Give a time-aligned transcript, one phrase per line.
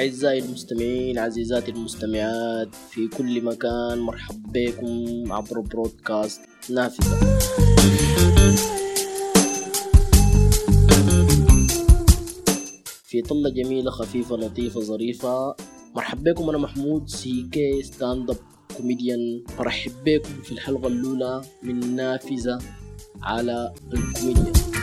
[0.00, 6.40] أعزائي المستمعين عزيزاتي المستمعات في كل مكان مرحب بكم عبر broadcast
[6.70, 7.38] نافذة.
[13.04, 15.54] في طلة جميلة خفيفة لطيفة ظريفة.
[15.94, 18.36] مرحب بكم أنا محمود سي كي stand up
[18.76, 22.58] comedian برحب بكم في الحلقة الأولى من نافذة
[23.22, 24.79] على الكوميديا.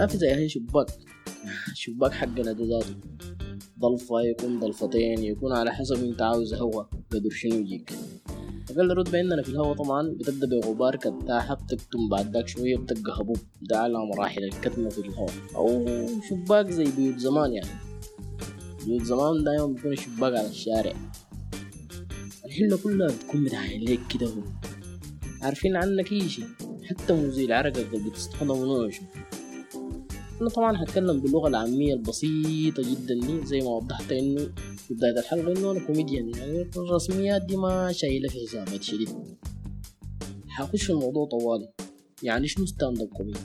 [0.00, 0.86] نافذة يا هي شباك.
[1.74, 2.94] شباك حقنا ده ذاته.
[3.80, 6.82] ضلفة يكون ضلفتين يكون على حسب أنت عاوز هوا
[7.12, 7.92] قدر شنو يجيك.
[8.70, 13.36] أقل رتبة عندنا في الهواء طبعا بتبدأ بغبار كتاحة بتكتم بعد ذاك شوية بتبقى هبوب.
[13.62, 15.86] ده على مراحل الكتمة في الهواء أو
[16.30, 17.70] شباك زي بيوت زمان يعني.
[18.86, 20.92] بيوت زمان دايما بيكون الشباك على الشارع.
[22.46, 24.30] الحلة كلها بتكون متعين ليك كده
[25.42, 26.42] عارفين عنك ايشي
[26.84, 28.90] حتى مزيل العرق اللي بتستخدم نوعه
[30.40, 35.52] أنا طبعا هتكلم باللغة العامية البسيطة جدا دي زي ما وضحت إنه في بداية الحلقة
[35.52, 39.08] إنه أنا كوميديان يعني الرسميات دي ما شايلة في حسابات شديد
[40.48, 41.72] حخش في الموضوع طوالي.
[42.22, 43.38] يعني شنو stand up comedy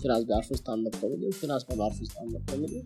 [0.00, 2.84] في ناس بيعرفوا stand up comedy وفي ناس ما بيعرفوا stand up comedy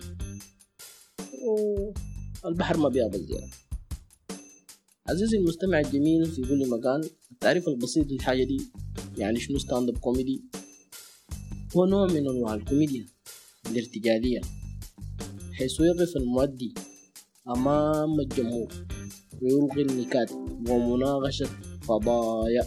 [2.44, 3.50] والبحر ما بيابس زيادة.
[5.08, 7.00] عزيزي المستمع الجميل في كل مكان
[7.32, 8.60] التعريف البسيط للحاجة دي
[9.18, 10.44] يعني شنو stand up comedy
[11.76, 13.06] هو نوع من أنواع الكوميديا.
[13.70, 14.40] الارتجالية
[15.52, 16.74] حيث يقف المؤدي
[17.48, 18.68] أمام الجمهور
[19.42, 20.30] ويلقي النكات
[20.68, 21.48] ومناقشة
[21.88, 22.62] قضايا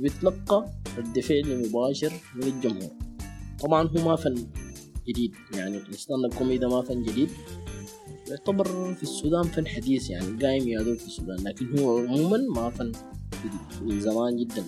[0.00, 2.90] ويتلقى رد فعل مباشر من الجمهور.
[3.62, 4.34] طبعا هو ما فن
[5.08, 7.30] جديد يعني ال stand up comedy ما فن جديد.
[8.28, 12.92] يعتبر في السودان فن حديث يعني قايم يادوب في السودان لكن هو عموما ما فن
[13.44, 14.64] جديد من زمان جدا.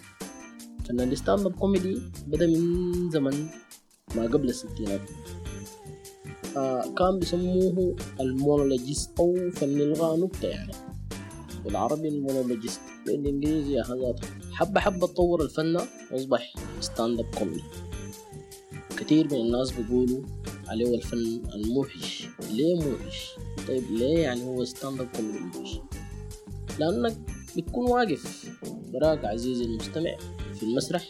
[0.88, 3.48] فن ال stand up comedy بدأ من زمن
[4.16, 5.00] ما قبل الستينات.
[6.56, 10.72] آه كان بيسموه ال monologist أو فن إلقاء نكتة يعني
[11.64, 15.76] بالعربي ال monologist بالإنجليزي ذاته حبة حبة تطور الفن
[16.12, 17.62] وأصبح stand up comedy
[18.96, 20.22] كثير من الناس بيقولوا
[20.68, 22.28] عليه الفن الموحش.
[22.50, 23.30] ليه موحش؟
[23.68, 25.80] طيب ليه يعني هو stand up comedy موحش؟
[26.78, 27.16] لأنك
[27.56, 28.50] بتكون واقف
[28.92, 30.16] براك عزيزي المستمع
[30.54, 31.04] في المسرح.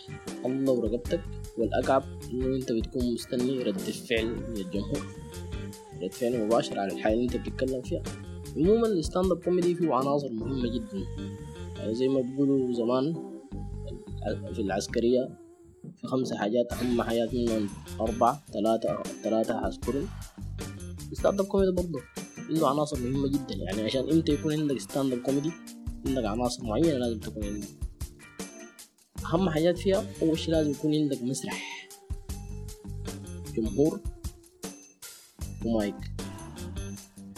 [0.46, 1.20] الله ورقبتك.
[1.58, 5.06] والأصعب إنه أنت بتكون مستني رد الفعل من الجمهور.
[6.02, 8.02] رد فعل مباشر على الحاجة اللي أنت بتتكلم فيها.
[8.56, 11.04] عموما ال stand up comedy فيه عناصر مهمة جدا.
[11.76, 13.14] يعني زي ما بيقولوا زمان
[14.54, 15.38] في العسكرية
[15.96, 17.68] في خمسة حاجات أهم حاجات منهم
[18.00, 20.06] أربعة ثلاثة ثلاثة هذكرهم
[21.12, 22.00] ال stand up comedy برضه
[22.48, 23.54] عنده عناصر مهمة جدا.
[23.54, 25.50] يعني عشان أنت يكون عندك stand up comedy
[26.06, 27.68] عندك عناصر معينة لازم تكون عندك.
[29.28, 31.88] أهم حاجات فيها أول شي لازم يكون عندك مسرح
[33.56, 34.00] جمهور
[35.64, 35.94] ومايك.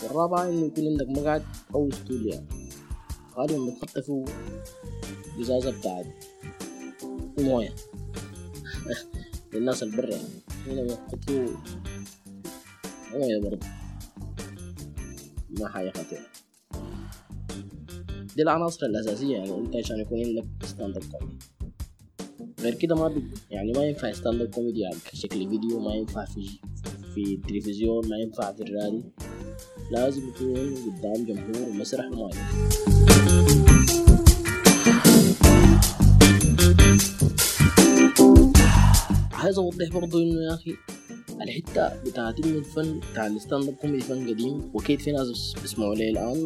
[0.03, 1.43] والرابعة إنه يكون عندك مقعد
[1.75, 2.41] أو stool.
[3.37, 4.25] غالبا بتحط فيه
[5.39, 6.07] قزازة بتاعت
[7.39, 7.75] موية
[9.53, 10.19] للناس البرة
[10.67, 11.47] هنا بنحط فيه
[13.13, 13.67] موية برضه.
[15.61, 16.27] ما حاجة خطيرة
[18.37, 19.59] دي العناصر الأساسية يعني.
[19.59, 21.50] أنت عشان يكون عندك stand up comedy
[22.63, 26.25] غير كده ما بي يعني ما ينفع stand up comedy على شكل فيديو ما ينفع
[26.25, 26.49] في
[27.15, 29.03] في التلفزيون ما ينفع في الراديو.
[29.93, 32.37] لازم يكون قدام جمهور ومسرح ومايك
[39.33, 40.77] عايز أوضح برضو إنه يا أخي
[41.43, 44.71] الحتة بتاعت إنه الفن بتاع ال stand up comedy فن قديم.
[44.75, 46.45] واكيد في ناس بيسمعوا لي الآن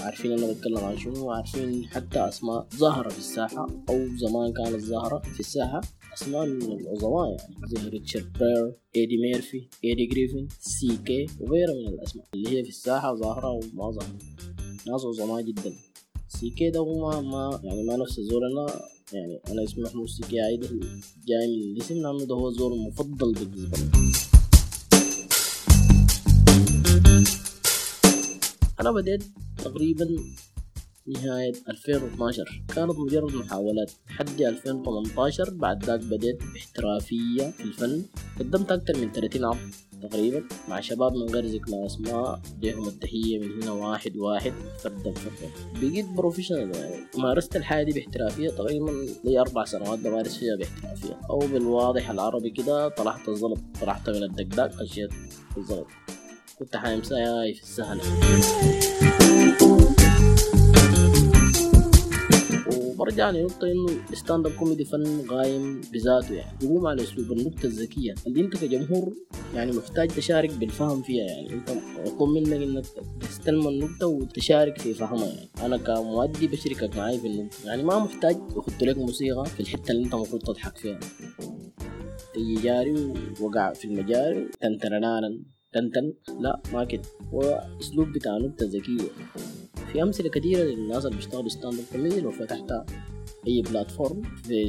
[0.00, 5.18] وعارفين أنا بتكلم عن شنو وعارفين حتى أسماء ظاهرة في الساحة أو زمان كانت ظاهرة
[5.18, 5.80] في الساحة.
[6.14, 11.94] أسماء من العظماء يعني زي ريتشارد برايور إيدي ميرفي إيدي جريفن سي كي وغيرها من
[11.94, 14.18] الأسماء اللي هي في الساحة ظاهرة وما ظاهرة
[14.86, 15.72] ناس عظماء جدا.
[16.28, 18.66] سي كي ده ما, ما يعني ما نفس الزول أنا
[19.12, 20.68] يعني أنا اسمي محمود سي كي عايده
[21.26, 24.12] جاي من الاسم لأنه ده هو الزول المفضل بالنسبة لي.
[28.80, 29.22] أنا بديت
[29.58, 30.06] تقريبا
[31.08, 38.02] نهاية 2012 كانت مجرد محاولات لحد 2018 بعد ذاك بديت باحترافية في الفن.
[38.38, 39.56] قدمت أكثر من 30 عرض
[40.02, 42.40] تقريبا مع شباب من غير ذكر أسماء.
[42.62, 45.50] ليهم التحية من هنا واحد واحد فردا فردا
[45.80, 46.94] بقيت professional يعني.
[47.18, 48.90] مارست الحاجة دي باحترافية تقريبا
[49.24, 51.20] لي أربع سنوات بمارس فيها باحترافية.
[51.30, 55.10] أو بالواضح العربي كده طلعت الزلط طلعت من الدقداق خشيت
[55.56, 55.86] الزلط
[56.58, 58.02] كنت حامساها في السهلة
[63.06, 66.58] نرجع لنقطة إنه stand up comedy فن قايم بذاته يعني.
[66.62, 68.14] يقوم على أسلوب النكتة الذكية.
[68.26, 69.12] اللي أنت كجمهور
[69.54, 71.52] يعني محتاج تشارك بالفهم فيها يعني.
[71.52, 72.84] أنت مطلوب منك إنك
[73.20, 75.48] تستلم النكتة وتشارك في فهمها يعني.
[75.62, 80.04] أنا كمؤدي بشاركك معي في النكتة يعني ما محتاج أحط لك موسيقى في الحتة اللي
[80.04, 81.00] أنت المفروض تضحك فيها.
[82.34, 85.38] تيجي جاري ووقع في المجاري تنترنانا
[85.72, 86.12] تنتن.
[86.40, 87.02] لا ما كده.
[87.34, 89.08] هو أسلوب بتاع نكتة ذكية.
[89.92, 92.72] في أمثلة كثيرة للناس اللي بيشتغلوا stand up comedy لو فتحت
[93.46, 94.62] أي platform في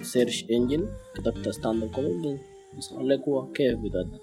[0.00, 2.38] ال search engine كتبت stand up comedy
[2.78, 4.18] يظهر لك هو كيف بيقدم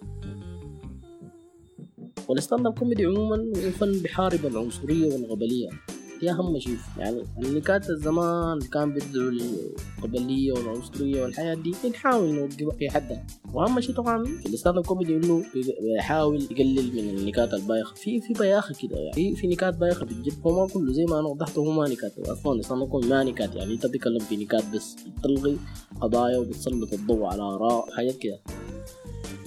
[2.28, 5.70] وال stand up comedy عموما هو فن بيحارب العنصرية والقبلية.
[6.22, 12.90] دي أهم شيء يعني النكات الزمان كان بيدعوا للقبلية والعنصرية والحاجة دي بنحاول نوقف في
[12.90, 13.26] حدها.
[13.54, 15.44] وأهم شيء طبعا في ال stand up إنه
[15.82, 17.96] بيحاول يقلل من النكات البايخة.
[17.96, 19.14] في في بايخة كده يعني.
[19.14, 22.20] في في نكات بايخة بتجيب هو ما كله زي ما أنا وضحت هو ما نكات.
[22.20, 23.56] أصلا ال stand up comedy ما نكات.
[23.56, 25.58] يعني أنت بتتكلم في نكات بس بتلقي
[26.02, 28.40] قضايا وبتسلط الضوء على آراء حاجات كده.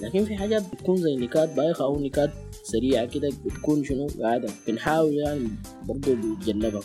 [0.01, 2.29] لكن في حاجات بتكون زي نكات بايخة أو نكات
[2.65, 4.49] سريعة كده بتكون شنو؟ قاعدة.
[4.67, 5.47] بنحاول يعني
[5.87, 6.81] برضه بنتجنبها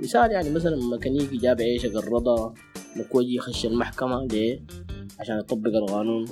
[0.00, 2.54] مثال يعني مثلا ميكانيكي جاب عيشة قرضها
[2.96, 4.62] مكوجي يخش المحكمة ليه؟
[5.20, 6.24] عشان يطبق القانون.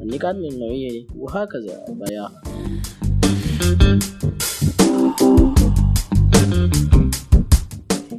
[0.00, 1.06] النكات من النوعية دي.
[1.16, 2.42] وهكذا بياها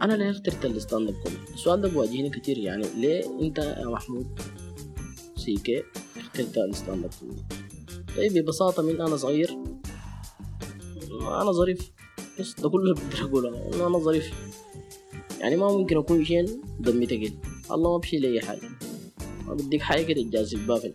[0.02, 2.86] أنا ليه اخترت ال stand up comedy؟ السؤال ده بواجهني كتير يعني.
[2.98, 4.28] ليه؟ أنت يا محمود
[5.36, 5.84] سي كي
[6.18, 7.44] اخترت ال stand up comedy؟
[8.20, 9.58] طيب ببساطة من أنا صغير.
[11.22, 11.92] أنا ظريف.
[12.40, 14.34] بس ده كله اللي بقدر أقوله أنا ظريف.
[15.40, 17.34] يعني ما ممكن أكون شين دمي تقيل.
[17.72, 18.70] الله ما بشيل أي حاجة.
[19.48, 20.94] ما بديك حاجة كده تجازف بها في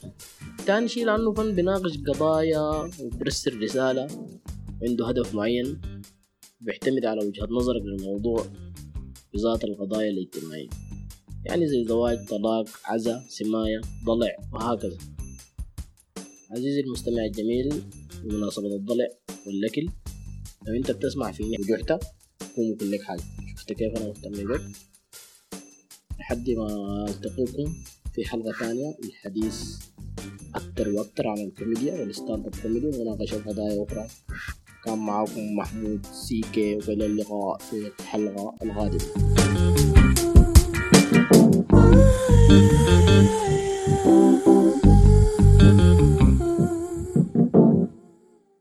[0.67, 4.09] تاني شيء لأنه فن بيناقش قضايا وبرسل رسالة
[4.82, 5.81] عنده هدف معين
[6.61, 8.47] بيعتمد على وجهة نظرك للموضوع
[9.35, 10.69] بذات القضايا الاجتماعية.
[11.44, 15.13] يعني زي زواج طلاق عزا سماية ضلع وهكذا.
[16.50, 17.82] عزيزي المستمع الجميل
[18.25, 19.08] بمناسبة الضلع
[19.46, 19.88] والأكل
[20.67, 21.91] لو أنت بتسمع فيني وجعت
[22.56, 23.23] قوم وكل لك حاجة.
[23.56, 24.61] شفت كيف أنا مهتم بك
[26.19, 27.75] لحد ما ألتقيكم
[28.14, 29.76] في حلقة ثانية للحديث
[30.55, 34.06] أكتر وأكتر عن الكوميديا وال stand up comedy ومناقشة قضايا أخرى.
[34.85, 39.05] كان معكم محمود سيكي وإلى اللقاء في الحلقة القادمة